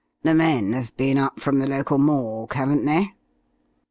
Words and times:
The 0.23 0.33
men 0.33 0.73
have 0.73 0.97
been 0.97 1.19
up 1.19 1.39
from 1.39 1.59
the 1.59 1.67
local 1.67 1.99
morgue, 1.99 2.53
haven't 2.53 2.85
they?" 2.85 3.13